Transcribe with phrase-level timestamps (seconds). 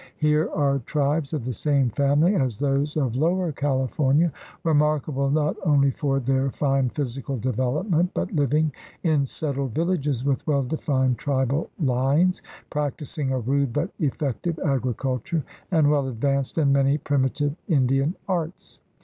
[0.17, 4.31] Here are tribes of the same family (as those of Lower California)
[4.63, 8.71] remarkable not only for their fine physical development, but living
[9.03, 12.41] in settled villages with well defined tribal lines,
[12.71, 18.79] practising a rude, but effective, agriculture, and well advanced in many primitive Indian arts.